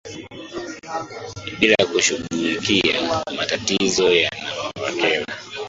bila 1.59 1.75
kushughulikia 1.91 2.99
matatizo 3.35 4.07
yanayowakera 4.21 5.25